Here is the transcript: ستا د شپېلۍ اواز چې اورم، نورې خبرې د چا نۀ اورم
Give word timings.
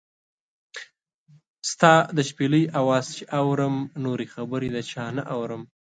ستا 1.71 1.93
د 2.15 2.17
شپېلۍ 2.29 2.63
اواز 2.79 3.05
چې 3.15 3.23
اورم، 3.37 3.75
نورې 4.03 4.25
خبرې 4.33 4.69
د 4.75 4.77
چا 4.91 5.05
نۀ 5.15 5.23
اورم 5.33 5.61